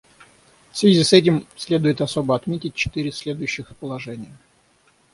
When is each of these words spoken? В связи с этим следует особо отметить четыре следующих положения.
В 0.71 0.77
связи 0.79 1.03
с 1.03 1.13
этим 1.13 1.45
следует 1.55 2.01
особо 2.01 2.35
отметить 2.35 2.73
четыре 2.73 3.11
следующих 3.11 3.75
положения. 3.77 4.35